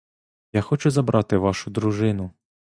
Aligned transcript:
Я 0.53 0.61
хочу 0.61 0.91
забрати 0.91 1.37
вашу 1.37 1.71
дружину. 1.71 2.31